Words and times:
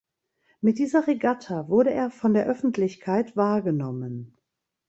Mit 0.61 0.79
dieser 0.79 1.05
Regatta 1.05 1.67
wurde 1.69 1.91
er 1.91 2.09
von 2.09 2.33
der 2.33 2.47
Öffentlichkeit 2.47 3.37
wahrgenommen. 3.37 4.35